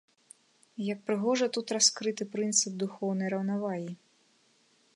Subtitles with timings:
[0.81, 3.93] І як прыгожа тут раскрыты прынцып духоўнай раўнавагі!